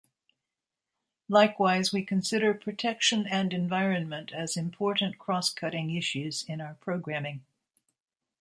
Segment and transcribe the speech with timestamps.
[1.29, 7.43] Likewise, we consider protection and environment as important cross-cutting issues in our programming.